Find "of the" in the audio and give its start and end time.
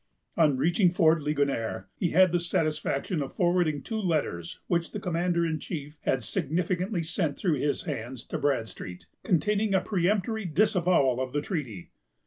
11.21-11.41